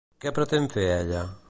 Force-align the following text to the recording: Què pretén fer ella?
Què 0.23 0.31
pretén 0.37 0.67
fer 0.77 0.87
ella? 0.97 1.25